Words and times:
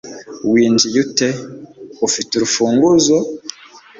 Winjiye 0.51 0.97
ute? 1.05 1.29
Ufite 2.07 2.29
urufunguzo? 2.35 3.17